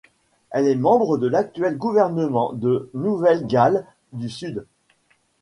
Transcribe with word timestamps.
Elle 0.49 0.67
est 0.67 0.73
membre 0.75 1.19
de 1.19 1.27
l'actuel 1.27 1.77
gouvernement 1.77 2.53
de 2.53 2.89
Nouvelle-Galles 2.95 3.85
du 4.13 4.31
Sud. 4.31 4.65